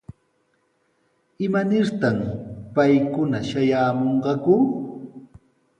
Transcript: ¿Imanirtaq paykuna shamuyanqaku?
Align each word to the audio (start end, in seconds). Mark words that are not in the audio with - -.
¿Imanirtaq 1.45 2.19
paykuna 2.75 3.37
shamuyanqaku? 3.49 4.55